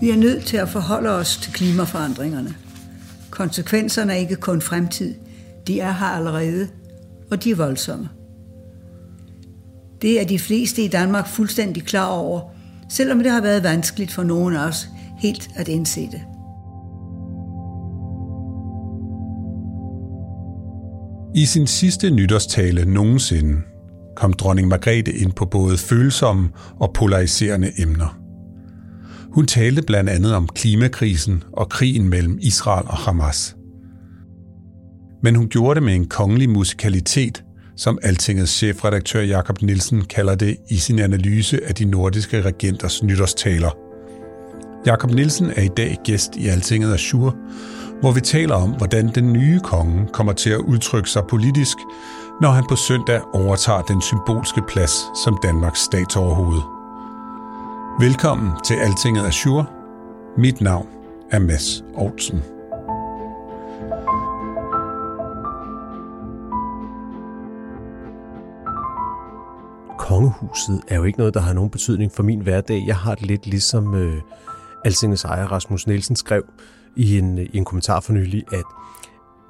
Vi 0.00 0.10
er 0.10 0.16
nødt 0.16 0.44
til 0.44 0.56
at 0.56 0.68
forholde 0.68 1.10
os 1.10 1.36
til 1.36 1.52
klimaforandringerne. 1.52 2.54
Konsekvenserne 3.30 4.12
er 4.12 4.16
ikke 4.16 4.36
kun 4.36 4.62
fremtid. 4.62 5.14
De 5.66 5.80
er 5.80 5.92
her 5.92 6.06
allerede, 6.06 6.68
og 7.30 7.44
de 7.44 7.50
er 7.50 7.56
voldsomme. 7.56 8.08
Det 10.02 10.20
er 10.20 10.24
de 10.24 10.38
fleste 10.38 10.82
i 10.82 10.88
Danmark 10.88 11.28
fuldstændig 11.28 11.84
klar 11.84 12.06
over, 12.06 12.40
selvom 12.90 13.18
det 13.18 13.32
har 13.32 13.40
været 13.40 13.62
vanskeligt 13.62 14.12
for 14.12 14.22
nogen 14.22 14.54
af 14.54 14.66
os 14.66 14.88
helt 15.18 15.50
at 15.54 15.68
indse 15.68 16.00
det. 16.00 16.20
I 21.34 21.46
sin 21.46 21.66
sidste 21.66 22.10
nytårstale 22.10 22.84
nogensinde 22.84 23.56
kom 24.16 24.32
dronning 24.32 24.68
Margrethe 24.68 25.12
ind 25.12 25.32
på 25.32 25.44
både 25.44 25.78
følsomme 25.78 26.48
og 26.80 26.92
polariserende 26.92 27.72
emner. 27.78 28.17
Hun 29.32 29.46
talte 29.46 29.82
blandt 29.82 30.10
andet 30.10 30.34
om 30.34 30.46
klimakrisen 30.46 31.42
og 31.52 31.68
krigen 31.68 32.08
mellem 32.08 32.38
Israel 32.40 32.86
og 32.86 32.96
Hamas. 32.96 33.56
Men 35.22 35.34
hun 35.34 35.48
gjorde 35.48 35.74
det 35.74 35.82
med 35.82 35.94
en 35.94 36.08
kongelig 36.08 36.50
musikalitet, 36.50 37.44
som 37.76 37.98
Altingets 38.02 38.52
chefredaktør 38.52 39.20
Jakob 39.20 39.62
Nielsen 39.62 40.04
kalder 40.04 40.34
det 40.34 40.56
i 40.70 40.76
sin 40.76 40.98
analyse 40.98 41.60
af 41.64 41.74
de 41.74 41.84
nordiske 41.84 42.42
regenters 42.42 43.02
nytårstaler. 43.02 43.70
Jakob 44.86 45.10
Nielsen 45.10 45.50
er 45.56 45.62
i 45.62 45.68
dag 45.76 45.96
gæst 46.04 46.36
i 46.36 46.48
Altinget 46.48 46.94
Azure, 46.94 47.32
hvor 48.00 48.12
vi 48.12 48.20
taler 48.20 48.54
om, 48.54 48.70
hvordan 48.70 49.08
den 49.14 49.32
nye 49.32 49.60
konge 49.60 50.06
kommer 50.12 50.32
til 50.32 50.50
at 50.50 50.58
udtrykke 50.58 51.10
sig 51.10 51.22
politisk, 51.30 51.76
når 52.40 52.50
han 52.50 52.64
på 52.68 52.76
søndag 52.76 53.20
overtager 53.34 53.82
den 53.82 54.02
symbolske 54.02 54.62
plads 54.68 54.92
som 55.24 55.38
Danmarks 55.42 55.80
statsoverhoved. 55.80 56.77
Velkommen 58.00 58.50
til 58.64 58.74
Altinget 58.74 59.26
Azure. 59.26 59.66
Mit 60.36 60.60
navn 60.60 60.88
er 61.30 61.38
Mads 61.38 61.84
Olsen. 61.94 62.42
kongehuset 69.98 70.80
er 70.88 70.96
jo 70.96 71.04
ikke 71.04 71.18
noget, 71.18 71.34
der 71.34 71.40
har 71.40 71.52
nogen 71.52 71.70
betydning 71.70 72.12
for 72.12 72.22
min 72.22 72.40
hverdag. 72.40 72.84
Jeg 72.86 72.96
har 72.96 73.14
det 73.14 73.26
lidt 73.26 73.46
ligesom 73.46 73.94
øh, 73.94 74.22
Altingets 74.84 75.24
ejer 75.24 75.46
Rasmus 75.46 75.86
Nielsen 75.86 76.16
skrev 76.16 76.42
i 76.96 77.18
en, 77.18 77.38
øh, 77.38 77.44
i 77.52 77.56
en 77.56 77.64
kommentar 77.64 78.00
for 78.00 78.12
nylig, 78.12 78.44
at, 78.52 78.64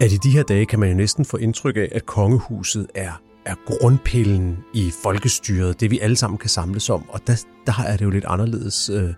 at 0.01 0.13
i 0.13 0.17
de 0.17 0.31
her 0.31 0.43
dage 0.43 0.67
kan 0.67 0.79
man 0.79 0.89
jo 0.89 0.95
næsten 0.95 1.25
få 1.25 1.37
indtryk 1.37 1.77
af, 1.77 1.89
at 1.93 2.07
kongehuset 2.07 2.87
er, 2.95 3.21
er 3.49 3.55
grundpillen 3.67 4.59
i 4.75 4.93
folkestyret, 5.03 5.81
det 5.81 5.91
vi 5.91 5.99
alle 5.99 6.17
sammen 6.17 6.39
kan 6.39 6.51
samles 6.51 6.91
om. 6.91 7.05
Og 7.09 7.27
der, 7.27 7.45
der 7.67 7.73
er 7.87 7.97
det 7.97 8.05
jo 8.05 8.11
lidt 8.11 8.25
anderledes, 8.25 8.91
øh, 8.91 9.15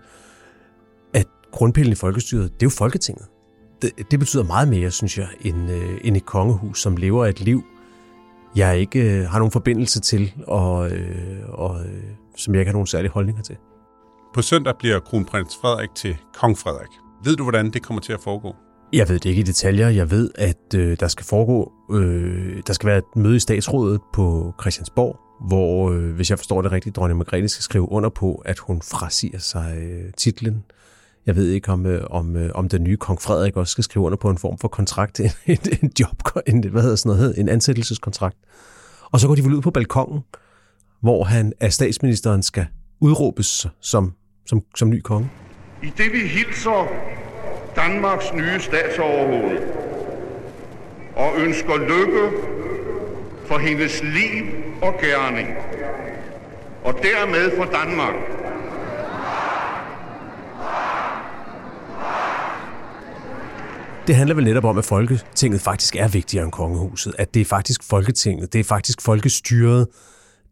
at 1.13 1.27
grundpillen 1.51 1.91
i 1.91 1.95
folkestyret, 1.95 2.53
det 2.53 2.63
er 2.63 2.65
jo 2.65 2.69
Folketinget. 2.69 3.25
Det, 3.81 4.11
det 4.11 4.19
betyder 4.19 4.43
meget 4.43 4.67
mere, 4.67 4.91
synes 4.91 5.17
jeg, 5.17 5.27
end, 5.41 5.71
øh, 5.71 5.97
end 6.03 6.17
et 6.17 6.25
kongehus, 6.25 6.81
som 6.81 6.97
lever 6.97 7.25
et 7.25 7.39
liv, 7.39 7.63
jeg 8.55 8.79
ikke 8.79 8.99
øh, 8.99 9.29
har 9.29 9.39
nogen 9.39 9.51
forbindelse 9.51 9.99
til, 9.99 10.33
og, 10.47 10.91
øh, 10.91 11.39
og 11.47 11.85
øh, 11.85 12.03
som 12.37 12.53
jeg 12.53 12.61
ikke 12.61 12.69
har 12.69 12.73
nogen 12.73 12.87
særlige 12.87 13.11
holdninger 13.11 13.41
til. 13.41 13.57
På 14.33 14.41
søndag 14.41 14.77
bliver 14.79 14.99
kronprins 14.99 15.57
Frederik 15.61 15.89
til 15.95 16.17
kong 16.33 16.57
Frederik. 16.57 16.91
Ved 17.23 17.35
du, 17.35 17.43
hvordan 17.43 17.71
det 17.71 17.83
kommer 17.83 18.01
til 18.01 18.13
at 18.13 18.19
foregå? 18.19 18.55
Jeg 18.93 19.09
ved 19.09 19.19
det 19.19 19.29
ikke 19.29 19.39
i 19.39 19.43
detaljer. 19.43 19.89
Jeg 19.89 20.11
ved, 20.11 20.31
at 20.35 20.73
øh, 20.75 20.97
der 20.99 21.07
skal 21.07 21.25
foregå, 21.25 21.71
øh, 21.91 22.63
der 22.67 22.73
skal 22.73 22.87
være 22.87 22.97
et 22.97 23.15
møde 23.15 23.35
i 23.35 23.39
statsrådet 23.39 24.01
på 24.13 24.53
Christiansborg, 24.61 25.19
hvor, 25.47 25.91
øh, 25.91 26.11
hvis 26.15 26.29
jeg 26.29 26.39
forstår 26.39 26.61
det 26.61 26.71
rigtigt, 26.71 26.95
dronning 26.95 27.17
Margrethe 27.17 27.47
skal 27.47 27.63
skrive 27.63 27.91
under 27.91 28.09
på, 28.09 28.35
at 28.45 28.59
hun 28.59 28.81
frasiger 28.81 29.39
sig 29.39 29.77
øh, 29.77 30.13
titlen 30.17 30.63
jeg 31.25 31.35
ved 31.35 31.49
ikke, 31.49 31.71
om, 31.71 31.85
øh, 31.85 32.03
om, 32.09 32.35
øh, 32.35 32.51
om 32.55 32.69
den 32.69 32.83
nye 32.83 32.97
kong 32.97 33.21
Frederik 33.21 33.57
også 33.57 33.71
skal 33.71 33.83
skrive 33.83 34.05
under 34.05 34.17
på 34.17 34.29
en 34.29 34.37
form 34.37 34.57
for 34.57 34.67
kontrakt, 34.67 35.19
en, 35.19 35.31
en, 35.45 35.57
en 35.81 35.91
job, 35.99 36.21
en, 36.47 36.69
hvad 36.69 36.81
hedder 36.81 36.95
sådan 36.95 37.17
noget, 37.17 37.39
en 37.39 37.49
ansættelseskontrakt. 37.49 38.37
Og 39.11 39.19
så 39.19 39.27
går 39.27 39.35
de 39.35 39.43
vel 39.43 39.53
ud 39.53 39.61
på 39.61 39.71
balkongen, 39.71 40.21
hvor 41.01 41.23
han 41.23 41.53
af 41.59 41.73
statsministeren 41.73 42.43
skal 42.43 42.65
udråbes 42.99 43.67
som, 43.81 44.13
som, 44.45 44.61
som 44.75 44.89
ny 44.89 45.01
konge. 45.01 45.29
I 45.83 45.91
det 45.97 46.11
vi 46.13 46.19
hilser 46.19 47.10
Danmarks 47.75 48.33
nye 48.33 48.59
statsoverhoved 48.59 49.59
og 51.15 51.37
ønsker 51.37 51.77
lykke 51.77 52.37
for 53.45 53.57
hendes 53.57 54.03
liv 54.03 54.45
og 54.81 54.93
gerning, 55.01 55.49
og 56.83 56.93
dermed 56.93 57.57
for 57.57 57.65
Danmark, 57.65 58.15
Det 64.07 64.15
handler 64.15 64.35
vel 64.35 64.43
netop 64.43 64.65
om, 64.65 64.77
at 64.77 64.85
Folketinget 64.85 65.61
faktisk 65.61 65.95
er 65.95 66.07
vigtigere 66.07 66.43
end 66.43 66.51
kongehuset. 66.51 67.15
At 67.17 67.33
det 67.33 67.41
er 67.41 67.45
faktisk 67.45 67.83
Folketinget, 67.83 68.53
det 68.53 68.59
er 68.59 68.63
faktisk 68.63 69.01
folkestyret, 69.01 69.87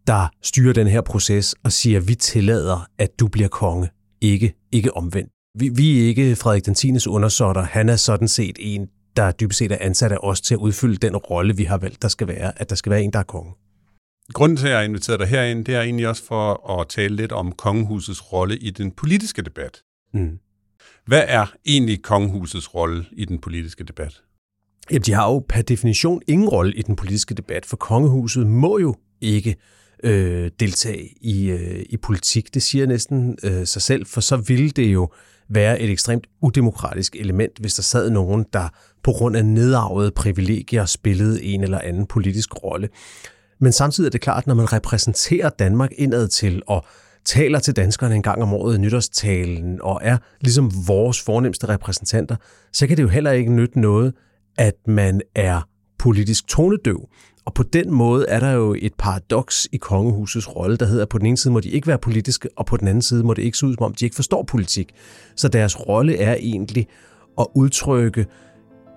der 0.07 0.27
styrer 0.43 0.73
den 0.73 0.87
her 0.87 1.01
proces 1.01 1.55
og 1.63 1.71
siger, 1.71 1.99
at 1.99 2.07
vi 2.07 2.15
tillader, 2.15 2.87
at 2.99 3.19
du 3.19 3.27
bliver 3.27 3.47
konge, 3.47 3.89
ikke, 4.21 4.53
ikke 4.71 4.97
omvendt. 4.97 5.31
Vi, 5.59 5.69
vi 5.69 6.03
er 6.03 6.07
ikke 6.07 6.35
Frederik 6.35 6.65
den 6.65 6.75
10. 6.75 7.07
undersåtter. 7.07 7.61
Han 7.61 7.89
er 7.89 7.95
sådan 7.95 8.27
set 8.27 8.57
en, 8.59 8.89
der 9.15 9.31
dybest 9.31 9.57
set 9.57 9.71
er 9.71 9.77
ansat 9.81 10.11
af 10.11 10.17
os 10.23 10.41
til 10.41 10.53
at 10.53 10.57
udfylde 10.57 10.97
den 10.97 11.17
rolle, 11.17 11.57
vi 11.57 11.63
har 11.63 11.77
valgt, 11.77 12.01
der 12.01 12.07
skal 12.07 12.27
være, 12.27 12.61
at 12.61 12.69
der 12.69 12.75
skal 12.75 12.89
være 12.89 13.03
en, 13.03 13.13
der 13.13 13.19
er 13.19 13.23
konge. 13.23 13.53
Grunden 14.33 14.57
til, 14.57 14.65
at 14.65 14.71
jeg 14.71 14.79
har 14.79 14.85
inviteret 14.85 15.19
dig 15.19 15.27
herind, 15.27 15.65
det 15.65 15.75
er 15.75 15.81
egentlig 15.81 16.07
også 16.07 16.23
for 16.23 16.79
at 16.79 16.87
tale 16.87 17.15
lidt 17.15 17.31
om 17.31 17.51
kongehusets 17.51 18.33
rolle 18.33 18.57
i 18.57 18.69
den 18.69 18.91
politiske 18.91 19.41
debat. 19.41 19.81
Mm. 20.13 20.39
Hvad 21.05 21.23
er 21.27 21.53
egentlig 21.65 22.01
kongehusets 22.01 22.75
rolle 22.75 23.05
i 23.11 23.25
den 23.25 23.39
politiske 23.39 23.83
debat? 23.83 24.21
Jamen, 24.91 25.01
de 25.01 25.13
har 25.13 25.31
jo 25.31 25.45
per 25.49 25.61
definition 25.61 26.21
ingen 26.27 26.49
rolle 26.49 26.73
i 26.73 26.81
den 26.81 26.95
politiske 26.95 27.33
debat, 27.35 27.65
for 27.65 27.77
kongehuset 27.77 28.47
må 28.47 28.79
jo 28.79 28.95
ikke 29.21 29.55
øh, 30.03 30.51
deltage 30.59 31.09
i, 31.21 31.49
øh, 31.49 31.85
i 31.89 31.97
politik. 31.97 32.53
Det 32.53 32.63
siger 32.63 32.85
næsten 32.85 33.37
øh, 33.43 33.65
sig 33.65 33.81
selv, 33.81 34.05
for 34.05 34.21
så 34.21 34.37
ville 34.37 34.69
det 34.69 34.93
jo 34.93 35.09
være 35.49 35.81
et 35.81 35.89
ekstremt 35.89 36.27
udemokratisk 36.41 37.15
element, 37.15 37.59
hvis 37.59 37.73
der 37.73 37.83
sad 37.83 38.09
nogen, 38.09 38.45
der 38.53 38.69
på 39.03 39.11
grund 39.11 39.37
af 39.37 39.45
nedarvede 39.45 40.11
privilegier 40.11 40.85
spillede 40.85 41.43
en 41.43 41.63
eller 41.63 41.79
anden 41.79 42.05
politisk 42.05 42.63
rolle. 42.63 42.89
Men 43.59 43.71
samtidig 43.71 44.07
er 44.07 44.11
det 44.11 44.21
klart, 44.21 44.47
når 44.47 44.55
man 44.55 44.73
repræsenterer 44.73 45.49
Danmark 45.49 45.89
indad 45.97 46.27
til 46.27 46.61
og 46.67 46.85
taler 47.25 47.59
til 47.59 47.75
danskerne 47.75 48.15
en 48.15 48.23
gang 48.23 48.41
om 48.41 48.53
året 48.53 48.75
i 48.75 48.79
nytårstalen 48.79 49.81
og 49.81 49.99
er 50.03 50.17
ligesom 50.41 50.71
vores 50.87 51.21
fornemmeste 51.21 51.69
repræsentanter, 51.69 52.35
så 52.73 52.87
kan 52.87 52.97
det 52.97 53.03
jo 53.03 53.07
heller 53.07 53.31
ikke 53.31 53.51
nytte 53.51 53.79
noget, 53.79 54.13
at 54.57 54.75
man 54.87 55.21
er 55.35 55.61
politisk 55.99 56.47
tonedøv. 56.47 57.09
Og 57.49 57.53
på 57.53 57.63
den 57.63 57.91
måde 57.91 58.25
er 58.27 58.39
der 58.39 58.51
jo 58.51 58.75
et 58.79 58.93
paradoks 58.97 59.67
i 59.71 59.77
kongehusets 59.77 60.55
rolle, 60.55 60.77
der 60.77 60.85
hedder, 60.85 61.01
at 61.01 61.09
på 61.09 61.17
den 61.17 61.25
ene 61.25 61.37
side 61.37 61.53
må 61.53 61.59
de 61.59 61.69
ikke 61.69 61.87
være 61.87 61.97
politiske, 61.97 62.49
og 62.57 62.65
på 62.65 62.77
den 62.77 62.87
anden 62.87 63.01
side 63.01 63.23
må 63.23 63.33
det 63.33 63.41
ikke 63.41 63.57
se 63.57 63.67
ud, 63.67 63.73
som 63.73 63.83
om 63.83 63.93
de 63.93 64.05
ikke 64.05 64.15
forstår 64.15 64.43
politik. 64.43 64.91
Så 65.35 65.47
deres 65.47 65.87
rolle 65.87 66.17
er 66.17 66.35
egentlig 66.39 66.87
at 67.39 67.47
udtrykke 67.55 68.25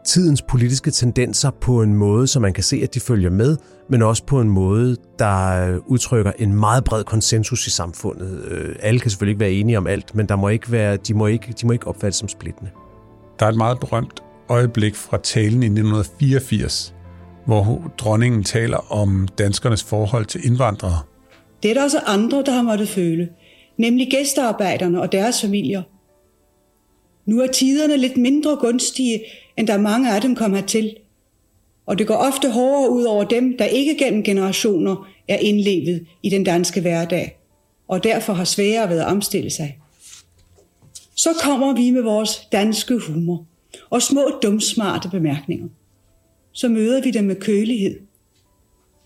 tidens 0.06 0.42
politiske 0.42 0.90
tendenser 0.90 1.50
på 1.50 1.82
en 1.82 1.94
måde, 1.94 2.26
så 2.26 2.40
man 2.40 2.52
kan 2.52 2.64
se, 2.64 2.80
at 2.82 2.94
de 2.94 3.00
følger 3.00 3.30
med, 3.30 3.56
men 3.90 4.02
også 4.02 4.24
på 4.24 4.40
en 4.40 4.50
måde, 4.50 4.96
der 5.18 5.78
udtrykker 5.86 6.32
en 6.38 6.54
meget 6.54 6.84
bred 6.84 7.04
konsensus 7.04 7.66
i 7.66 7.70
samfundet. 7.70 8.44
Øh, 8.44 8.76
alle 8.80 9.00
kan 9.00 9.10
selvfølgelig 9.10 9.32
ikke 9.32 9.40
være 9.40 9.52
enige 9.52 9.78
om 9.78 9.86
alt, 9.86 10.14
men 10.14 10.26
der 10.26 10.36
må 10.36 10.48
ikke 10.48 10.72
være, 10.72 10.96
de, 10.96 11.14
må 11.14 11.26
ikke, 11.26 11.54
de 11.60 11.66
må 11.66 11.72
ikke 11.72 11.86
opfattes 11.86 12.16
som 12.16 12.28
splittende. 12.28 12.70
Der 13.38 13.46
er 13.46 13.50
et 13.50 13.56
meget 13.56 13.80
berømt 13.80 14.22
øjeblik 14.48 14.94
fra 14.94 15.18
talen 15.18 15.62
i 15.62 15.66
1984, 15.66 16.94
hvor 17.46 17.92
dronningen 17.98 18.44
taler 18.44 18.92
om 18.92 19.28
danskernes 19.38 19.82
forhold 19.82 20.26
til 20.26 20.46
indvandrere. 20.46 20.98
Det 21.62 21.70
er 21.70 21.74
der 21.74 21.82
også 21.82 21.98
andre, 21.98 22.42
der 22.46 22.52
har 22.52 22.62
måttet 22.62 22.88
føle, 22.88 23.28
nemlig 23.76 24.08
gæstearbejderne 24.10 25.00
og 25.00 25.12
deres 25.12 25.40
familier. 25.40 25.82
Nu 27.26 27.40
er 27.40 27.46
tiderne 27.46 27.96
lidt 27.96 28.16
mindre 28.16 28.56
gunstige, 28.56 29.22
end 29.58 29.66
der 29.66 29.78
mange 29.78 30.14
af 30.14 30.20
dem 30.20 30.36
kom 30.36 30.54
hertil. 30.54 30.96
Og 31.86 31.98
det 31.98 32.06
går 32.06 32.14
ofte 32.14 32.50
hårdere 32.50 32.90
ud 32.90 33.04
over 33.04 33.24
dem, 33.24 33.58
der 33.58 33.64
ikke 33.64 33.96
gennem 33.98 34.22
generationer 34.22 35.08
er 35.28 35.36
indlevet 35.36 36.06
i 36.22 36.30
den 36.30 36.44
danske 36.44 36.80
hverdag, 36.80 37.38
og 37.88 38.04
derfor 38.04 38.32
har 38.32 38.44
sværere 38.44 38.88
ved 38.88 38.98
at 38.98 39.06
omstille 39.06 39.50
sig. 39.50 39.78
Så 41.16 41.28
kommer 41.42 41.74
vi 41.74 41.90
med 41.90 42.02
vores 42.02 42.48
danske 42.52 42.98
humor 42.98 43.46
og 43.90 44.02
små 44.02 44.30
dumsmarte 44.42 45.08
bemærkninger. 45.08 45.68
Så 46.52 46.68
møder 46.68 47.02
vi 47.02 47.10
dem 47.10 47.24
med 47.24 47.36
kølighed. 47.36 48.00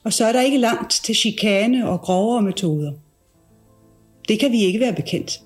Og 0.05 0.13
så 0.13 0.25
er 0.25 0.33
der 0.33 0.41
ikke 0.41 0.59
langt 0.59 1.01
til 1.05 1.15
chikane 1.15 1.89
og 1.89 2.01
grovere 2.01 2.43
metoder. 2.43 2.93
Det 4.29 4.41
kan 4.41 4.53
vi 4.53 4.59
ikke 4.59 4.81
være 4.81 4.95
bekendt. 4.95 5.41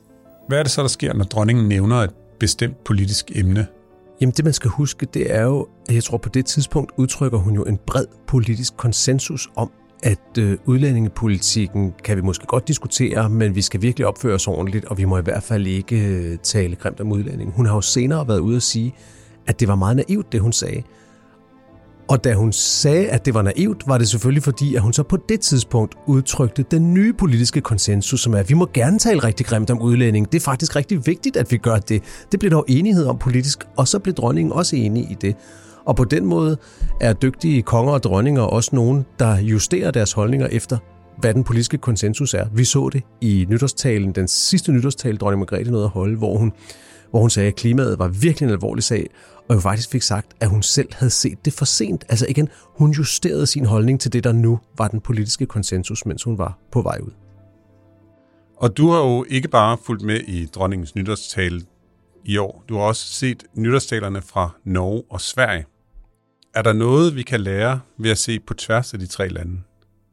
Hvad 0.49 0.59
er 0.59 0.63
det 0.63 0.73
så, 0.73 0.83
der 0.83 0.89
sker, 0.89 1.15
når 1.15 1.25
dronningen 1.25 1.69
nævner 1.69 1.97
et 1.97 2.11
bestemt 2.39 2.85
politisk 2.85 3.33
emne? 3.35 3.67
Jamen 4.21 4.33
det, 4.37 4.45
man 4.45 4.55
skal 4.55 4.71
huske, 4.71 5.07
det 5.15 5.35
er 5.35 5.43
jo, 5.43 5.67
at 5.89 5.95
jeg 5.95 6.05
tror 6.05 6.19
på 6.19 6.29
det 6.29 6.47
tidspunkt 6.47 6.93
udtrykker 6.97 7.39
hun 7.39 7.55
jo 7.55 7.65
en 7.65 7.79
bred 7.87 8.07
politisk 8.27 8.77
konsensus 8.77 9.49
om, 9.57 9.71
at 10.03 10.39
øh, 10.39 10.59
udlændingepolitikken 10.67 11.93
kan 12.05 12.17
vi 12.17 12.23
måske 12.23 12.47
godt 12.47 12.69
diskutere, 12.69 13.29
men 13.29 13.55
vi 13.55 13.63
skal 13.63 13.83
virkelig 13.83 14.07
opføre 14.07 14.35
os 14.35 14.47
ordentligt, 14.47 14.85
og 14.85 14.99
vi 14.99 15.05
må 15.05 15.19
i 15.19 15.23
hvert 15.23 15.43
fald 15.43 15.67
ikke 15.67 15.97
øh, 15.97 16.39
tale 16.39 16.77
grimt 16.77 17.01
om 17.01 17.13
udlænding. 17.13 17.53
Hun 17.53 17.67
har 17.67 17.75
jo 17.75 17.81
senere 17.81 18.29
været 18.29 18.39
ude 18.39 18.57
at 18.57 18.63
sige, 18.63 18.95
at 19.47 19.61
det 19.61 19.69
var 19.69 19.75
meget 19.75 19.97
naivt, 19.97 20.33
det 20.33 20.41
hun 20.41 20.53
sagde. 20.53 20.83
Og 22.11 22.25
da 22.25 22.35
hun 22.35 22.53
sagde, 22.53 23.09
at 23.09 23.27
det 23.27 23.35
var 23.35 23.43
naivt, 23.43 23.89
var 23.89 23.99
det 23.99 24.09
selvfølgelig 24.09 24.43
fordi, 24.43 24.75
at 24.75 24.83
hun 24.83 24.93
så 24.93 25.03
på 25.03 25.17
det 25.17 25.41
tidspunkt 25.41 25.95
udtrykte 26.07 26.65
den 26.71 26.95
nye 26.95 27.13
politiske 27.13 27.61
konsensus, 27.61 28.21
som 28.21 28.35
er, 28.35 28.39
at 28.39 28.49
vi 28.49 28.55
må 28.55 28.69
gerne 28.75 28.99
tale 28.99 29.25
rigtig 29.25 29.47
grimt 29.47 29.71
om 29.71 29.83
udlænding. 29.83 30.33
Det 30.33 30.39
er 30.39 30.45
faktisk 30.45 30.77
rigtig 30.77 31.07
vigtigt, 31.07 31.37
at 31.37 31.53
vi 31.53 31.57
gør 31.57 31.77
det. 31.77 32.03
Det 32.33 32.41
blev 32.41 32.53
dog 32.53 32.65
enighed 32.69 33.07
om 33.07 33.19
politisk, 33.19 33.65
og 33.77 33.89
så 33.89 33.99
blev 33.99 34.15
dronningen 34.15 34.53
også 34.53 34.77
enig 34.77 35.03
i 35.11 35.17
det. 35.21 35.37
Og 35.85 35.97
på 35.97 36.05
den 36.05 36.25
måde 36.25 36.57
er 37.01 37.13
dygtige 37.13 37.63
konger 37.63 37.93
og 37.93 38.03
dronninger 38.03 38.43
også 38.43 38.71
nogen, 38.73 39.05
der 39.19 39.39
justerer 39.39 39.91
deres 39.91 40.13
holdninger 40.13 40.47
efter, 40.47 40.79
hvad 41.19 41.35
den 41.35 41.45
politiske 41.45 41.79
konsensus 41.79 42.35
er. 42.35 42.47
Vi 42.55 42.65
så 42.65 42.89
det 42.93 43.03
i 43.21 43.47
nytårstalen, 43.49 44.13
den 44.13 44.29
sidste 44.29 44.73
nytårstale, 44.73 45.19
dronning 45.19 45.39
Margrethe 45.39 45.71
nåede 45.71 45.85
at 45.85 45.91
holde, 45.91 46.17
hvor 46.17 46.39
hun, 46.39 46.53
hvor 47.11 47.21
hun 47.21 47.31
sagde, 47.31 47.49
at 47.49 47.57
klimaet 47.57 47.99
var 47.99 48.09
virkelig 48.09 48.47
en 48.47 48.53
alvorlig 48.53 48.85
sag, 48.85 49.07
og 49.49 49.55
jo 49.55 49.61
faktisk 49.61 49.91
fik 49.91 50.03
sagt, 50.03 50.27
at 50.41 50.49
hun 50.49 50.63
selv 50.63 50.89
havde 50.95 51.11
set 51.11 51.45
det 51.45 51.53
for 51.53 51.65
sent. 51.65 52.05
Altså 52.09 52.27
igen, 52.29 52.49
hun 52.65 52.91
justerede 52.91 53.47
sin 53.47 53.65
holdning 53.65 54.01
til 54.01 54.13
det, 54.13 54.25
der 54.25 54.33
nu 54.33 54.61
var 54.79 54.89
den 54.89 55.01
politiske 55.01 55.47
konsensus, 55.47 56.07
mens 56.07 56.23
hun 56.23 56.39
var 56.39 56.59
på 56.73 56.83
vej 56.83 56.99
ud. 57.03 57.11
Og 58.57 58.77
du 58.77 58.91
har 58.91 58.99
jo 58.99 59.25
ikke 59.29 59.49
bare 59.49 59.79
fulgt 59.87 60.03
med 60.03 60.21
i 60.21 60.47
dronningens 60.47 60.95
nytårstale 60.95 61.63
i 62.25 62.37
år. 62.37 62.65
Du 62.69 62.75
har 62.75 62.83
også 62.83 63.07
set 63.07 63.45
nytårstalerne 63.55 64.23
fra 64.23 64.51
Norge 64.65 65.03
og 65.11 65.21
Sverige. 65.21 65.65
Er 66.55 66.63
der 66.63 66.73
noget, 66.73 67.17
vi 67.17 67.23
kan 67.23 67.41
lære 67.41 67.81
ved 67.99 68.11
at 68.11 68.19
se 68.19 68.41
på 68.41 68.55
tværs 68.55 68.93
af 68.93 68.99
de 68.99 69.07
tre 69.07 69.29
lande? 69.29 69.61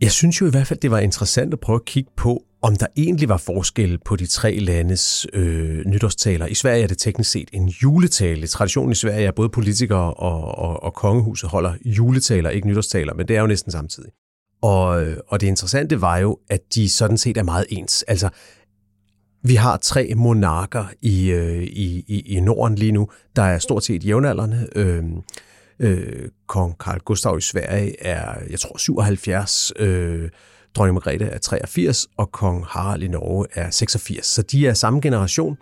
Jeg 0.01 0.11
synes 0.11 0.41
jo 0.41 0.47
i 0.47 0.49
hvert 0.49 0.67
fald, 0.67 0.79
det 0.79 0.91
var 0.91 0.99
interessant 0.99 1.53
at 1.53 1.59
prøve 1.59 1.75
at 1.75 1.85
kigge 1.85 2.09
på, 2.15 2.43
om 2.61 2.75
der 2.75 2.87
egentlig 2.97 3.29
var 3.29 3.37
forskel 3.37 3.97
på 4.05 4.15
de 4.15 4.25
tre 4.25 4.59
landes 4.59 5.27
øh, 5.33 5.85
nytårstaler. 5.85 6.45
I 6.45 6.53
Sverige 6.53 6.83
er 6.83 6.87
det 6.87 6.97
teknisk 6.97 7.31
set 7.31 7.49
en 7.53 7.67
juletale. 7.67 8.47
Traditionen 8.47 8.91
i 8.91 8.95
Sverige 8.95 9.27
er 9.27 9.31
både 9.31 9.49
politikere 9.49 10.13
og, 10.13 10.57
og, 10.57 10.83
og 10.83 10.93
kongehuset 10.93 11.49
holder 11.49 11.73
juletaler, 11.85 12.49
ikke 12.49 12.67
nytårstaler, 12.67 13.13
men 13.13 13.27
det 13.27 13.35
er 13.35 13.41
jo 13.41 13.47
næsten 13.47 13.71
samtidig. 13.71 14.09
Og, 14.61 15.05
øh, 15.05 15.17
og 15.27 15.41
det 15.41 15.47
interessante 15.47 16.01
var 16.01 16.17
jo, 16.17 16.39
at 16.49 16.61
de 16.75 16.89
sådan 16.89 17.17
set 17.17 17.37
er 17.37 17.43
meget 17.43 17.65
ens. 17.69 18.03
Altså, 18.03 18.29
vi 19.43 19.55
har 19.55 19.77
tre 19.77 20.13
monarker 20.15 20.85
i, 21.01 21.29
øh, 21.31 21.63
i, 21.63 22.03
i, 22.07 22.35
i 22.35 22.39
Norden 22.39 22.75
lige 22.75 22.91
nu, 22.91 23.09
der 23.35 23.41
er 23.41 23.59
stort 23.59 23.83
set 23.83 24.05
jævnaldrende. 24.05 24.67
Øh, 24.75 25.03
øh, 25.79 26.29
kong 26.47 26.75
Carl 26.79 26.99
Gustav 26.99 27.37
i 27.37 27.41
Sverige 27.41 28.03
er, 28.03 28.39
jeg 28.49 28.59
tror, 28.59 28.77
77. 28.77 29.73
Øh, 29.79 30.29
dronning 30.75 30.93
Margrethe 30.93 31.25
er 31.25 31.37
83, 31.37 32.07
og 32.17 32.31
kong 32.31 32.65
Harald 32.67 33.03
i 33.03 33.07
Norge 33.07 33.45
er 33.53 33.69
86. 33.69 34.25
Så 34.25 34.41
de 34.41 34.67
er 34.67 34.73
samme 34.73 35.01
generation, 35.01 35.57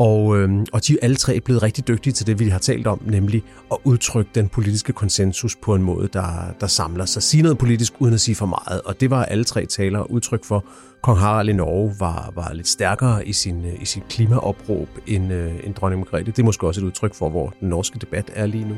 og, 0.00 0.38
øh, 0.38 0.50
og 0.72 0.86
de 0.86 0.92
er 0.92 0.96
alle 1.02 1.16
tre 1.16 1.40
blevet 1.40 1.62
rigtig 1.62 1.88
dygtige 1.88 2.12
til 2.12 2.26
det, 2.26 2.38
vi 2.38 2.48
har 2.48 2.58
talt 2.58 2.86
om, 2.86 3.02
nemlig 3.04 3.42
at 3.72 3.78
udtrykke 3.84 4.30
den 4.34 4.48
politiske 4.48 4.92
konsensus 4.92 5.56
på 5.56 5.74
en 5.74 5.82
måde, 5.82 6.08
der, 6.12 6.54
der 6.60 6.66
samler 6.66 7.04
sig. 7.04 7.22
Sige 7.22 7.42
noget 7.42 7.58
politisk 7.58 7.92
uden 7.98 8.14
at 8.14 8.20
sige 8.20 8.34
for 8.34 8.46
meget, 8.46 8.80
og 8.80 9.00
det 9.00 9.10
var 9.10 9.24
alle 9.24 9.44
tre 9.44 9.66
talere 9.66 10.10
udtryk 10.10 10.44
for. 10.44 10.64
Kong 11.02 11.18
Harald 11.18 11.48
i 11.48 11.52
Norge 11.52 11.94
var, 11.98 12.32
var 12.34 12.52
lidt 12.52 12.68
stærkere 12.68 13.26
i 13.26 13.32
sin, 13.32 13.64
i 13.80 13.84
sin 13.84 14.02
klimaopråb 14.08 14.88
end, 15.06 15.32
øh, 15.32 15.52
end 15.64 15.74
dronning 15.74 16.00
Margrethe. 16.00 16.32
Det 16.32 16.38
er 16.38 16.44
måske 16.44 16.66
også 16.66 16.80
et 16.80 16.84
udtryk 16.84 17.14
for, 17.14 17.30
hvor 17.30 17.54
den 17.60 17.68
norske 17.68 17.98
debat 17.98 18.30
er 18.34 18.46
lige 18.46 18.68
nu. 18.68 18.76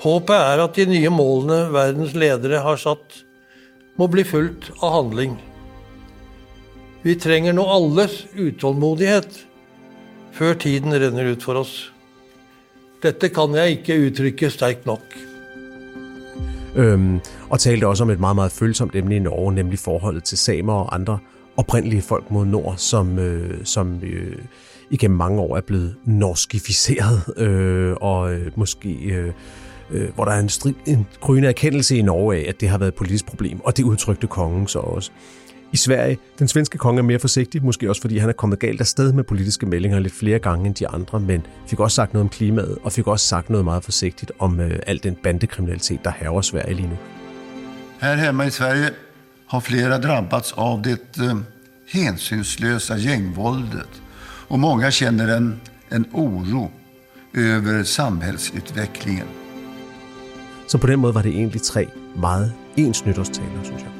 Håbet 0.00 0.36
er, 0.36 0.64
at 0.64 0.76
de 0.76 0.84
nye 0.84 1.08
målene 1.08 1.72
verdens 1.72 2.14
ledere 2.14 2.62
har 2.62 2.76
sat, 2.76 3.24
må 4.02 4.08
bli 4.10 4.24
fulgt 4.26 4.72
av 4.82 4.96
handling. 4.96 5.36
Vi 7.02 7.14
trenger 7.22 7.54
nå 7.54 7.62
alles 7.70 8.24
utålmodighet 8.34 9.36
før 10.34 10.56
tiden 10.58 10.94
renner 10.94 11.28
ut 11.34 11.44
for 11.44 11.60
oss. 11.60 11.74
Dette 13.02 13.30
kan 13.34 13.54
jeg 13.58 13.78
ikke 13.78 13.98
uttrykke 14.08 14.50
sterkt 14.50 14.86
nok. 14.86 15.04
Øhm, 16.74 17.20
og 17.50 17.60
talte 17.60 17.86
også 17.86 18.04
om 18.04 18.10
et 18.10 18.20
meget, 18.20 18.36
meget 18.36 18.52
følsomt 18.52 18.96
emne 18.96 19.16
i 19.16 19.22
Norge, 19.22 19.54
nemlig 19.54 19.78
forholdet 19.78 20.24
til 20.24 20.38
samer 20.38 20.72
og 20.72 20.94
andre 20.94 21.18
oprindelige 21.56 22.02
folk 22.02 22.30
mod 22.30 22.46
nord, 22.46 22.74
som, 22.76 23.18
øh, 23.18 23.64
som 23.64 24.00
øh, 24.02 24.38
igennem 24.90 25.16
mange 25.16 25.40
år 25.40 25.56
er 25.56 25.60
blevet 25.60 25.96
norskificeret, 26.04 27.38
øh, 27.38 27.96
og 28.00 28.34
øh, 28.34 28.52
måske 28.56 28.92
øh, 28.92 29.32
øh, 29.92 30.14
hvor 30.14 30.24
der 30.24 30.32
er 30.32 30.40
en, 30.40 30.48
strid, 30.48 30.74
en 30.86 31.06
gryende 31.20 31.48
erkendelse 31.48 31.96
i 31.96 32.02
Norge 32.02 32.36
af, 32.36 32.44
at 32.48 32.60
det 32.60 32.68
har 32.68 32.78
været 32.78 32.88
et 32.88 32.94
politisk 32.94 33.26
problem, 33.26 33.60
og 33.60 33.76
det 33.76 33.82
udtrykte 33.82 34.26
kongen 34.26 34.66
så 34.66 34.78
også. 34.78 35.10
I 35.72 35.76
Sverige, 35.76 36.18
den 36.38 36.48
svenske 36.48 36.78
konge 36.78 36.98
er 36.98 37.02
mere 37.02 37.18
forsigtig, 37.18 37.64
måske 37.64 37.88
også 37.88 38.00
fordi 38.00 38.18
han 38.18 38.28
er 38.28 38.32
kommet 38.32 38.58
galt 38.58 38.80
afsted 38.80 39.12
med 39.12 39.24
politiske 39.24 39.66
meldinger 39.66 39.98
lidt 39.98 40.14
flere 40.14 40.38
gange 40.38 40.66
end 40.66 40.74
de 40.74 40.88
andre, 40.88 41.20
men 41.20 41.46
fik 41.66 41.80
også 41.80 41.94
sagt 41.94 42.12
noget 42.12 42.24
om 42.24 42.28
klimaet, 42.28 42.78
og 42.82 42.92
fik 42.92 43.06
også 43.06 43.26
sagt 43.26 43.50
noget 43.50 43.64
meget 43.64 43.84
forsigtigt 43.84 44.32
om 44.38 44.60
øh, 44.60 44.78
al 44.86 45.02
den 45.02 45.16
bandekriminalitet, 45.22 46.04
der 46.04 46.12
hæver 46.16 46.40
Sverige 46.40 46.74
lige 46.74 46.88
nu. 46.88 46.96
Her 48.00 48.22
hjemme 48.22 48.46
i 48.46 48.50
Sverige 48.50 48.90
har 49.46 49.60
flere 49.60 50.00
drabbats 50.00 50.52
av 50.56 50.80
det 50.84 51.00
øh, 51.20 51.36
hänsynslösa 51.92 52.98
gängvåldet 52.98 54.02
och 54.48 54.58
många 54.58 54.90
känner 54.90 55.36
en, 55.36 55.60
en 55.90 56.04
oro 56.12 56.70
över 57.34 57.84
samhällsutvecklingen. 57.84 59.41
Så 60.72 60.78
på 60.78 60.86
den 60.86 61.00
måde 61.00 61.14
var 61.14 61.22
det 61.22 61.30
egentlig 61.30 61.62
tre 61.62 61.88
meget 62.16 62.52
ens 62.76 63.06
nytårstaler, 63.06 63.62
synes 63.62 63.82
jeg. 63.82 63.90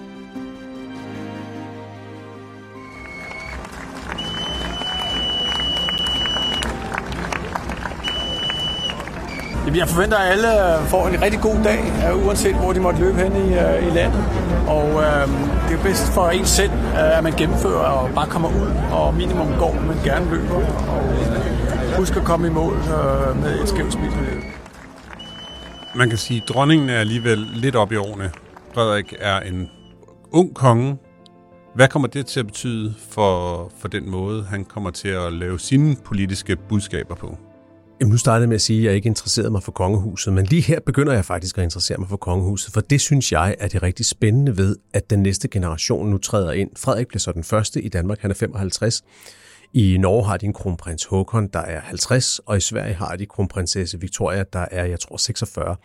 Jeg 9.77 9.89
forventer, 9.89 10.17
at 10.17 10.33
alle 10.33 10.79
øh, 10.79 10.87
får 10.87 11.09
en 11.09 11.23
rigtig 11.23 11.41
god 11.41 11.57
dag, 11.65 11.81
øh, 12.09 12.27
uanset 12.27 12.55
hvor 12.55 12.73
de 12.73 12.81
måtte 12.81 13.01
løbe 13.01 13.19
hen 13.19 13.33
i, 13.37 13.55
øh, 13.55 13.89
i 13.89 13.91
landet. 13.91 14.25
Og 14.69 14.89
øh, 14.89 15.29
det 15.69 15.79
er 15.79 15.83
bedst 15.83 16.13
for 16.13 16.29
en 16.29 16.47
selv, 16.47 16.73
at 16.95 17.25
man 17.25 17.33
gennemfører 17.33 17.79
og 17.79 18.11
bare 18.15 18.27
kommer 18.27 18.49
ud, 18.49 18.71
og 18.93 19.15
minimum 19.15 19.49
går, 19.59 19.75
men 19.75 19.97
gerne 20.05 20.31
løber. 20.31 20.55
Og 20.89 21.03
husk 21.97 22.17
at 22.17 22.25
komme 22.25 22.47
i 22.47 22.51
mål 22.51 22.75
øh, 22.75 23.43
med 23.43 23.63
et 23.63 23.69
skævt 23.69 23.93
smil 23.93 24.11
man 25.95 26.09
kan 26.09 26.19
sige, 26.19 26.43
at 26.43 26.49
dronningen 26.49 26.89
er 26.89 26.99
alligevel 26.99 27.39
lidt 27.39 27.77
op 27.77 27.93
i 27.93 27.97
årene. 27.97 28.31
Frederik 28.75 29.15
er 29.19 29.41
en 29.41 29.71
ung 30.31 30.55
konge. 30.55 30.97
Hvad 31.75 31.89
kommer 31.89 32.09
det 32.09 32.27
til 32.27 32.41
at 32.41 32.47
betyde 32.47 32.95
for, 33.11 33.73
for 33.79 33.89
den 33.89 34.11
måde, 34.11 34.45
han 34.45 34.65
kommer 34.65 34.91
til 34.91 35.09
at 35.09 35.33
lave 35.33 35.61
sine 35.61 35.97
politiske 36.05 36.57
budskaber 36.57 37.15
på? 37.15 37.39
Jamen, 38.01 38.11
nu 38.11 38.17
startede 38.17 38.41
jeg 38.41 38.49
med 38.49 38.55
at 38.55 38.61
sige, 38.61 38.79
at 38.79 38.85
jeg 38.85 38.95
ikke 38.95 39.07
interesserede 39.07 39.51
mig 39.51 39.63
for 39.63 39.73
kongehuset, 39.73 40.33
men 40.33 40.47
lige 40.47 40.63
her 40.63 40.81
begynder 40.87 41.13
jeg 41.13 41.25
faktisk 41.25 41.59
at 41.59 41.65
interessere 41.65 41.99
mig 41.99 42.09
for 42.09 42.17
kongehuset, 42.17 42.73
for 42.73 42.81
det 42.81 43.01
synes 43.01 43.33
jeg 43.33 43.57
er 43.59 43.69
det 43.69 43.83
rigtig 43.83 44.07
spændende 44.07 44.57
ved, 44.57 44.77
at 44.93 45.11
den 45.11 45.23
næste 45.23 45.49
generation 45.49 46.11
nu 46.11 46.19
træder 46.19 46.53
ind. 46.53 46.71
Frederik 46.77 47.09
bliver 47.09 47.21
så 47.21 47.33
den 47.33 47.45
første 47.45 47.83
i 47.83 47.89
Danmark, 47.89 48.21
han 48.21 48.31
er 48.31 48.35
55. 48.35 49.03
I 49.75 49.97
Norge 49.99 50.25
har 50.25 50.37
de 50.37 50.47
en 50.47 50.53
kronprins 50.53 51.05
Håkon, 51.05 51.49
der 51.53 51.59
er 51.59 51.81
50, 51.81 52.39
og 52.39 52.57
i 52.57 52.61
Sverige 52.61 52.95
har 52.95 53.17
de 53.17 53.27
kronprinsesse 53.27 54.01
Victoria, 54.01 54.45
der 54.53 54.67
er, 54.71 54.85
jeg 54.85 55.01
tror, 55.01 55.17
46. 55.17 55.77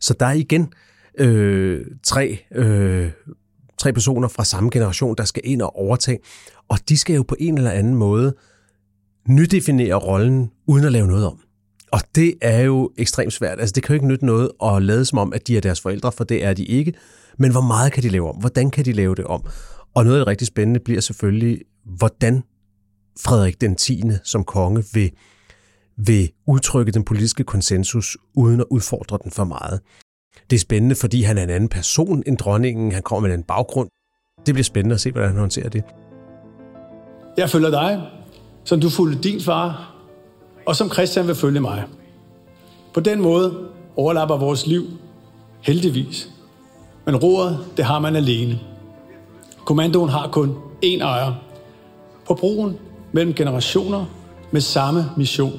Så 0.00 0.14
der 0.20 0.26
er 0.26 0.32
igen 0.32 0.72
øh, 1.18 1.86
tre, 2.02 2.38
øh, 2.54 3.10
tre 3.78 3.92
personer 3.92 4.28
fra 4.28 4.44
samme 4.44 4.70
generation, 4.70 5.14
der 5.18 5.24
skal 5.24 5.42
ind 5.44 5.62
og 5.62 5.76
overtage, 5.76 6.18
og 6.68 6.78
de 6.88 6.98
skal 6.98 7.16
jo 7.16 7.22
på 7.22 7.36
en 7.38 7.58
eller 7.58 7.70
anden 7.70 7.94
måde 7.94 8.34
nydefinere 9.28 9.94
rollen, 9.94 10.50
uden 10.66 10.84
at 10.84 10.92
lave 10.92 11.06
noget 11.06 11.26
om. 11.26 11.38
Og 11.92 12.00
det 12.14 12.34
er 12.40 12.60
jo 12.60 12.90
ekstremt 12.98 13.32
svært. 13.32 13.60
Altså, 13.60 13.72
det 13.72 13.82
kan 13.82 13.92
jo 13.92 13.94
ikke 13.94 14.06
nytte 14.06 14.26
noget 14.26 14.50
at 14.64 14.82
lade 14.82 15.04
som 15.04 15.18
om, 15.18 15.32
at 15.32 15.46
de 15.48 15.56
er 15.56 15.60
deres 15.60 15.80
forældre, 15.80 16.12
for 16.12 16.24
det 16.24 16.44
er 16.44 16.54
de 16.54 16.64
ikke. 16.64 16.94
Men 17.38 17.50
hvor 17.50 17.60
meget 17.60 17.92
kan 17.92 18.02
de 18.02 18.08
lave 18.08 18.28
om? 18.28 18.36
Hvordan 18.36 18.70
kan 18.70 18.84
de 18.84 18.92
lave 18.92 19.14
det 19.14 19.24
om? 19.24 19.46
Og 19.94 20.04
noget 20.04 20.16
af 20.16 20.20
det 20.20 20.26
rigtig 20.26 20.46
spændende 20.46 20.80
bliver 20.80 21.00
selvfølgelig, 21.00 21.60
hvordan 21.84 22.42
Frederik 23.20 23.60
den 23.60 23.76
10. 23.76 24.02
som 24.24 24.44
konge 24.44 24.84
vil, 24.94 25.10
vil 25.96 26.30
udtrykke 26.46 26.92
den 26.92 27.04
politiske 27.04 27.44
konsensus 27.44 28.16
uden 28.34 28.60
at 28.60 28.66
udfordre 28.70 29.18
den 29.22 29.30
for 29.30 29.44
meget. 29.44 29.80
Det 30.50 30.56
er 30.56 30.60
spændende, 30.60 30.94
fordi 30.94 31.22
han 31.22 31.38
er 31.38 31.42
en 31.42 31.50
anden 31.50 31.68
person 31.68 32.22
end 32.26 32.38
dronningen. 32.38 32.92
Han 32.92 33.02
kommer 33.02 33.28
med 33.28 33.36
en 33.36 33.42
baggrund. 33.42 33.88
Det 34.46 34.54
bliver 34.54 34.64
spændende 34.64 34.94
at 34.94 35.00
se, 35.00 35.10
hvordan 35.10 35.28
han 35.28 35.38
håndterer 35.38 35.68
det. 35.68 35.84
Jeg 37.36 37.50
følger 37.50 37.70
dig, 37.70 38.02
som 38.64 38.80
du 38.80 38.90
fulgte 38.90 39.22
din 39.22 39.40
far, 39.40 39.94
og 40.66 40.76
som 40.76 40.90
Christian 40.92 41.26
vil 41.26 41.34
følge 41.34 41.60
mig. 41.60 41.84
På 42.94 43.00
den 43.00 43.20
måde 43.20 43.68
overlapper 43.96 44.36
vores 44.36 44.66
liv, 44.66 44.82
heldigvis. 45.60 46.30
Men 47.06 47.16
roret, 47.16 47.58
det 47.76 47.84
har 47.84 47.98
man 47.98 48.16
alene. 48.16 48.60
Kommandoen 49.64 50.08
har 50.08 50.28
kun 50.28 50.56
én 50.84 51.00
ejer. 51.00 51.32
På 52.26 52.34
broen 52.34 52.78
mellem 53.12 53.34
generationer 53.34 54.06
med 54.52 54.60
samme 54.60 55.04
mission. 55.16 55.52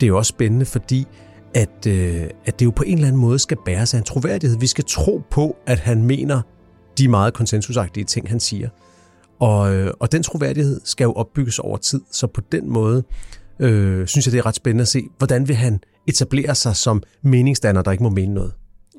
Det 0.00 0.06
er 0.06 0.08
jo 0.08 0.18
også 0.18 0.28
spændende, 0.28 0.66
fordi 0.66 1.06
at, 1.54 1.86
øh, 1.86 2.22
at 2.44 2.58
det 2.58 2.64
jo 2.66 2.70
på 2.70 2.82
en 2.82 2.94
eller 2.94 3.06
anden 3.06 3.20
måde 3.20 3.38
skal 3.38 3.56
bære 3.64 3.86
sig 3.86 3.98
en 3.98 4.04
troværdighed. 4.04 4.58
Vi 4.58 4.66
skal 4.66 4.84
tro 4.88 5.22
på, 5.30 5.56
at 5.66 5.78
han 5.78 6.02
mener 6.02 6.42
de 6.98 7.08
meget 7.08 7.34
konsensusagtige 7.34 8.04
ting, 8.04 8.28
han 8.28 8.40
siger. 8.40 8.68
Og, 9.40 9.74
øh, 9.74 9.92
og 10.00 10.12
den 10.12 10.22
troværdighed 10.22 10.80
skal 10.84 11.04
jo 11.04 11.12
opbygges 11.12 11.58
over 11.58 11.76
tid, 11.76 12.00
så 12.12 12.26
på 12.26 12.40
den 12.52 12.70
måde 12.70 13.02
øh, 13.60 14.06
synes 14.06 14.26
jeg, 14.26 14.32
det 14.32 14.38
er 14.38 14.46
ret 14.46 14.54
spændende 14.54 14.82
at 14.82 14.88
se, 14.88 15.02
hvordan 15.18 15.48
vil 15.48 15.56
han 15.56 15.80
etablere 16.06 16.54
sig 16.54 16.76
som 16.76 17.02
meningsdanner, 17.22 17.82
der 17.82 17.90
ikke 17.90 18.04
må 18.04 18.10
mene 18.10 18.34
noget. 18.34 18.52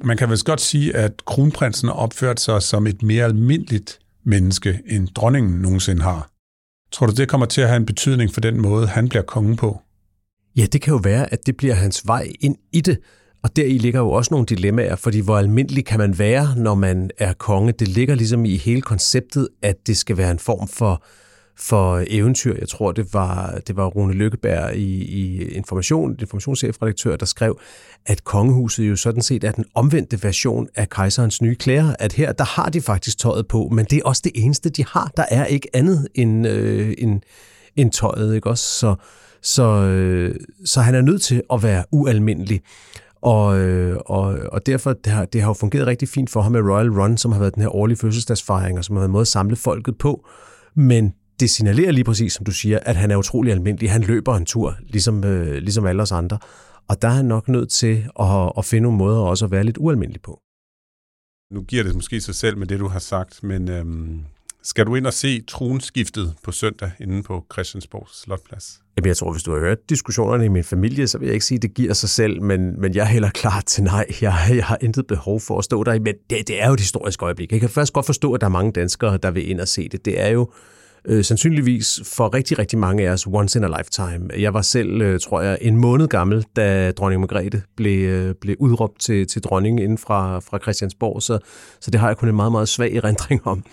Man 0.04 0.18
kan 0.18 0.30
vel 0.30 0.44
godt 0.46 0.62
sige, 0.62 0.96
at 0.96 1.26
kronprinsen 1.26 1.88
har 1.88 1.96
opført 1.96 2.40
sig 2.40 2.62
som 2.62 2.88
et 2.88 3.04
mere 3.04 3.26
almindeligt 3.26 4.00
menneske, 4.26 4.80
end 4.86 5.08
dronningen 5.08 5.62
nogensinde 5.62 6.02
har. 6.02 6.30
Tror 6.92 7.08
du, 7.08 7.14
det 7.14 7.30
kommer 7.30 7.46
til 7.46 7.62
at 7.62 7.68
have 7.68 7.78
en 7.78 7.86
betydning 7.86 8.34
for 8.34 8.42
den 8.42 8.62
måde, 8.62 8.88
han 8.88 9.10
bliver 9.10 9.24
konge 9.24 9.56
på? 9.56 9.82
Ja, 10.56 10.66
det 10.66 10.82
kan 10.82 10.92
jo 10.92 11.00
være, 11.04 11.34
at 11.34 11.40
det 11.46 11.58
bliver 11.58 11.74
hans 11.74 12.02
vej 12.06 12.28
ind 12.40 12.56
i 12.74 12.82
det. 12.82 13.00
Og 13.44 13.56
deri 13.56 13.78
ligger 13.78 14.00
jo 14.00 14.12
også 14.12 14.34
nogle 14.34 14.46
dilemmaer, 14.46 14.96
fordi 14.96 15.20
hvor 15.20 15.38
almindelig 15.38 15.86
kan 15.86 16.00
man 16.00 16.20
være, 16.20 16.56
når 16.56 16.76
man 16.76 17.10
er 17.18 17.34
konge? 17.34 17.72
Det 17.72 17.88
ligger 17.88 18.16
ligesom 18.16 18.46
i 18.46 18.58
hele 18.58 18.82
konceptet, 18.82 19.48
at 19.62 19.76
det 19.88 19.98
skal 19.98 20.18
være 20.18 20.32
en 20.32 20.40
form 20.40 20.68
for 20.68 21.04
for 21.60 22.04
eventyr. 22.08 22.56
Jeg 22.60 22.70
tror, 22.70 22.92
det 22.92 23.14
var, 23.14 23.60
det 23.68 23.76
var 23.76 23.86
Rune 23.86 24.14
Lykkeberg 24.14 24.76
i, 24.76 25.04
i 25.04 25.44
Information, 25.50 26.16
informationschefredaktør, 26.20 27.16
der 27.16 27.26
skrev, 27.26 27.60
at 28.06 28.24
kongehuset 28.24 28.90
jo 28.90 28.96
sådan 28.96 29.22
set 29.22 29.44
er 29.44 29.52
den 29.52 29.66
omvendte 29.76 30.24
version 30.24 30.68
af 30.76 30.90
kejserens 30.90 31.42
nye 31.42 31.56
klæder, 31.56 31.96
at 32.00 32.14
her, 32.14 32.32
der 32.32 32.44
har 32.44 32.70
de 32.70 32.82
faktisk 32.82 33.18
tøjet 33.18 33.48
på, 33.48 33.70
men 33.72 33.86
det 33.86 33.98
er 33.98 34.02
også 34.06 34.22
det 34.26 34.32
eneste, 34.36 34.70
de 34.70 34.86
har. 34.86 35.12
Der 35.18 35.26
er 35.32 35.46
ikke 35.46 35.68
andet 35.74 36.08
end, 36.16 36.48
øh, 36.48 36.94
end, 36.98 37.22
end 37.76 37.92
tøjet, 37.92 38.36
ikke 38.36 38.50
også? 38.50 38.64
Så, 38.64 38.96
så, 39.42 39.64
øh, 39.64 40.36
så 40.66 40.82
han 40.82 40.96
er 40.96 41.02
nødt 41.02 41.22
til 41.22 41.42
at 41.54 41.64
være 41.64 41.84
ualmindelig. 41.92 42.62
Og, 43.22 43.60
øh, 43.60 43.98
og, 44.06 44.40
og 44.52 44.66
derfor, 44.66 44.94
det 44.94 45.12
har, 45.12 45.26
det 45.26 45.42
har 45.42 45.50
jo 45.50 45.54
fungeret 45.54 45.88
rigtig 45.88 46.10
fint 46.10 46.30
for 46.30 46.42
ham 46.42 46.52
med 46.52 46.62
Royal 46.62 46.90
Run, 46.90 47.18
som 47.18 47.32
har 47.32 47.40
været 47.40 47.56
den 47.56 47.62
her 47.62 47.76
årlige 47.76 47.98
fødselsdagsfejring, 47.98 48.78
og 48.78 48.86
som 48.86 48.96
har 48.96 49.00
været 49.00 49.08
en 49.08 49.12
måde 49.12 49.22
at 49.22 49.28
samle 49.28 49.56
folket 49.56 49.98
på. 49.98 50.28
Men 50.76 51.14
det 51.40 51.50
signalerer 51.50 51.92
lige 51.92 52.04
præcis, 52.04 52.34
som 52.34 52.46
du 52.46 52.52
siger, 52.52 52.80
at 52.82 52.96
han 52.96 53.12
er 53.12 53.16
utrolig 53.16 53.52
almindelig. 53.52 53.92
Han 53.92 54.02
løber 54.02 54.36
en 54.36 54.46
tur, 54.46 54.78
ligesom, 54.88 55.24
øh, 55.24 55.54
ligesom 55.54 55.86
alle 55.86 56.02
os 56.02 56.12
andre. 56.12 56.40
Og 56.88 57.02
der 57.02 57.08
er 57.08 57.12
han 57.12 57.26
nok 57.26 57.48
nødt 57.48 57.70
til 57.70 58.10
at, 58.20 58.52
at 58.58 58.66
finde 58.66 58.84
nogle 58.84 58.98
måder 58.98 59.20
også 59.20 59.46
at 59.46 59.52
være 59.52 59.64
lidt 59.64 59.78
ualmindelig 59.80 60.22
på. 60.22 60.40
Nu 61.54 61.62
giver 61.62 61.84
det 61.84 61.96
måske 61.96 62.22
sig 62.22 62.36
selv 62.36 62.58
med 62.58 62.68
det, 62.68 62.80
du 62.80 62.88
har 62.88 63.00
sagt, 63.00 63.44
men 63.44 63.70
øhm, 63.70 64.20
skal 64.64 64.86
du 64.86 64.96
ind 64.96 65.08
og 65.08 65.14
se 65.14 65.42
tronskiftet 65.42 66.36
på 66.44 66.52
søndag 66.52 66.92
inde 67.00 67.24
på 67.24 67.46
Christiansborg 67.54 68.08
Slotplads? 68.14 68.80
Jamen, 68.98 69.08
jeg 69.08 69.18
tror, 69.18 69.32
hvis 69.32 69.44
du 69.44 69.52
har 69.52 69.60
hørt 69.60 69.90
diskussionerne 69.90 70.46
i 70.46 70.48
min 70.48 70.64
familie, 70.64 71.08
så 71.08 71.18
vil 71.18 71.26
jeg 71.26 71.34
ikke 71.34 71.46
sige, 71.46 71.56
at 71.56 71.62
det 71.62 71.74
giver 71.74 71.94
sig 71.94 72.10
selv, 72.10 72.42
men, 72.42 72.82
men 72.82 72.96
jeg 72.96 73.02
er 73.02 73.06
heller 73.08 73.30
klar 73.30 73.62
til 73.62 73.84
nej. 73.84 74.06
Jeg, 74.22 74.36
jeg 74.50 74.66
har 74.66 74.78
intet 74.82 75.08
behov 75.08 75.40
for 75.40 75.58
at 75.58 75.64
stå 75.64 75.84
der. 75.84 76.00
Men 76.00 76.16
det, 76.30 76.48
det 76.48 76.62
er 76.62 76.68
jo 76.68 76.74
et 76.74 76.80
historisk 76.80 77.22
øjeblik. 77.22 77.52
Jeg 77.52 77.60
kan 77.60 77.70
først 77.70 77.94
godt 77.94 78.06
forstå, 78.06 78.34
at 78.34 78.42
der 78.42 78.48
er 78.48 78.52
mange 78.52 78.72
danskere, 78.72 79.18
der 79.18 79.32
vil 79.32 79.50
ind 79.50 79.62
og 79.62 79.68
se 79.68 79.90
det. 79.90 80.06
Det 80.06 80.22
er 80.22 80.28
jo 80.28 80.42
øh, 80.42 80.77
Øh, 81.10 81.24
sandsynligvis 81.24 82.02
for 82.16 82.34
rigtig, 82.34 82.60
rigtig 82.60 82.80
mange 82.80 83.08
af 83.08 83.12
os 83.12 83.28
once 83.28 83.60
in 83.60 83.66
a 83.66 83.68
lifetime. 83.68 84.30
Jeg 84.40 84.54
var 84.54 84.62
selv, 84.62 85.02
øh, 85.02 85.20
tror 85.20 85.42
jeg, 85.42 85.58
en 85.62 85.78
måned 85.78 86.08
gammel, 86.08 86.46
da 86.56 86.92
dronning 86.92 87.22
Margrethe 87.22 87.62
blev, 87.78 88.10
øh, 88.10 88.36
blev 88.42 88.56
udråbt 88.60 89.00
til, 89.00 89.28
til 89.28 89.42
dronning 89.42 89.80
inden 89.80 89.98
fra, 89.98 90.40
fra 90.40 90.58
Christiansborg, 90.58 91.22
så, 91.22 91.40
så 91.82 91.92
det 91.92 92.00
har 92.00 92.08
jeg 92.08 92.18
kun 92.18 92.30
en 92.30 92.36
meget, 92.36 92.52
meget 92.52 92.70
svag 92.70 92.96
erindring 92.96 93.48
om. 93.48 93.64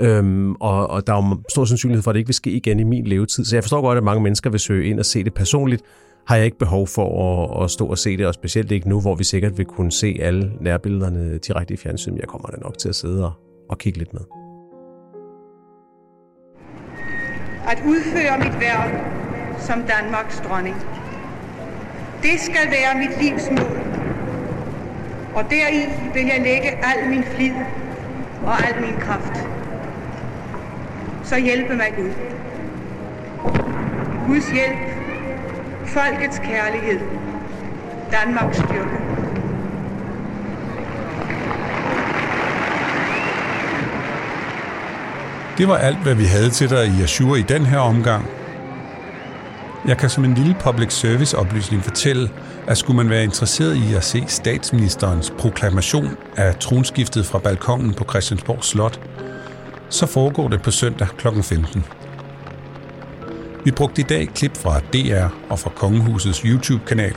Øhm, 0.00 0.54
og, 0.54 0.90
og 0.90 1.06
der 1.06 1.12
er 1.12 1.16
jo 1.16 1.40
stor 1.50 1.64
sandsynlighed 1.64 2.02
for, 2.02 2.10
at 2.10 2.14
det 2.14 2.20
ikke 2.20 2.28
vil 2.28 2.34
ske 2.34 2.50
igen 2.50 2.80
i 2.80 2.82
min 2.82 3.06
levetid. 3.06 3.44
Så 3.44 3.56
jeg 3.56 3.62
forstår 3.62 3.80
godt, 3.80 3.98
at 3.98 4.04
mange 4.04 4.22
mennesker 4.22 4.50
vil 4.50 4.60
søge 4.60 4.88
ind 4.88 4.98
og 4.98 5.06
se 5.06 5.24
det 5.24 5.34
personligt. 5.34 5.82
Har 6.26 6.36
jeg 6.36 6.44
ikke 6.44 6.58
behov 6.58 6.86
for 6.86 7.54
at, 7.54 7.64
at 7.64 7.70
stå 7.70 7.86
og 7.86 7.98
se 7.98 8.16
det, 8.16 8.26
og 8.26 8.34
specielt 8.34 8.72
ikke 8.72 8.88
nu, 8.88 9.00
hvor 9.00 9.14
vi 9.14 9.24
sikkert 9.24 9.58
vil 9.58 9.66
kunne 9.66 9.92
se 9.92 10.16
alle 10.20 10.52
nærbillederne 10.60 11.38
direkte 11.38 11.74
i 11.74 11.76
fjernsynet. 11.76 12.18
Jeg 12.18 12.28
kommer 12.28 12.48
da 12.48 12.56
nok 12.56 12.78
til 12.78 12.88
at 12.88 12.94
sidde 12.94 13.24
og, 13.24 13.32
og 13.70 13.78
kigge 13.78 13.98
lidt 13.98 14.12
med. 14.12 14.43
At 17.74 17.82
udføre 17.84 18.38
mit 18.38 18.60
værv 18.60 18.90
som 19.58 19.82
Danmarks 19.82 20.40
dronning. 20.40 20.76
Det 22.22 22.40
skal 22.40 22.70
være 22.70 22.98
mit 22.98 23.22
livs 23.22 23.50
mål. 23.50 23.78
Og 25.34 25.44
deri 25.50 25.80
vil 26.14 26.26
jeg 26.26 26.40
lægge 26.40 26.70
al 26.70 27.08
min 27.08 27.24
flid 27.24 27.54
og 28.46 28.66
al 28.68 28.80
min 28.80 28.96
kraft. 29.00 29.48
Så 31.24 31.38
hjælpe 31.38 31.74
mig 31.74 31.92
Gud. 31.96 32.12
Guds 34.26 34.50
hjælp, 34.50 34.78
folkets 35.86 36.38
kærlighed, 36.38 37.00
Danmarks 38.12 38.56
styrke. 38.56 39.03
Det 45.58 45.68
var 45.68 45.76
alt, 45.76 45.98
hvad 45.98 46.14
vi 46.14 46.24
havde 46.24 46.50
til 46.50 46.70
dig 46.70 46.86
i 46.86 47.02
Azure 47.02 47.38
i 47.38 47.42
den 47.42 47.66
her 47.66 47.78
omgang. 47.78 48.26
Jeg 49.86 49.98
kan 49.98 50.10
som 50.10 50.24
en 50.24 50.34
lille 50.34 50.56
public 50.60 50.92
service 50.92 51.38
oplysning 51.38 51.84
fortælle, 51.84 52.30
at 52.66 52.78
skulle 52.78 52.96
man 52.96 53.10
være 53.10 53.24
interesseret 53.24 53.76
i 53.76 53.94
at 53.94 54.04
se 54.04 54.24
statsministerens 54.28 55.32
proklamation 55.38 56.16
af 56.36 56.56
tronskiftet 56.56 57.26
fra 57.26 57.38
balkongen 57.38 57.94
på 57.94 58.04
Christiansborg 58.04 58.64
Slot, 58.64 59.00
så 59.88 60.06
foregår 60.06 60.48
det 60.48 60.62
på 60.62 60.70
søndag 60.70 61.08
kl. 61.18 61.28
15. 61.42 61.84
Vi 63.64 63.70
brugte 63.70 64.00
i 64.02 64.04
dag 64.04 64.28
klip 64.34 64.56
fra 64.56 64.80
DR 64.80 65.28
og 65.50 65.58
fra 65.58 65.70
Kongehusets 65.76 66.38
YouTube-kanal. 66.38 67.14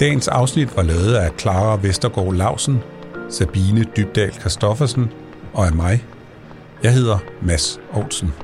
Dagens 0.00 0.28
afsnit 0.28 0.76
var 0.76 0.82
lavet 0.82 1.14
af 1.14 1.30
Clara 1.38 1.78
Vestergaard 1.82 2.34
Lausen, 2.34 2.82
Sabine 3.30 3.84
Dybdal 3.96 4.32
Kristoffersen 4.40 5.12
og 5.54 5.66
af 5.66 5.72
mig, 5.72 6.04
jeg 6.84 6.92
hedder 6.92 7.18
Mads 7.42 7.80
Olsen. 7.92 8.43